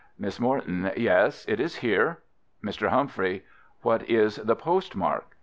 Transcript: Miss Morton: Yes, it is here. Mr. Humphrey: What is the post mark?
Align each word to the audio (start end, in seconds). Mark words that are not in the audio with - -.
Miss 0.17 0.39
Morton: 0.39 0.89
Yes, 0.97 1.45
it 1.47 1.59
is 1.59 1.75
here. 1.75 2.23
Mr. 2.63 2.87
Humphrey: 2.87 3.45
What 3.83 4.01
is 4.09 4.37
the 4.37 4.55
post 4.55 4.95
mark? 4.95 5.35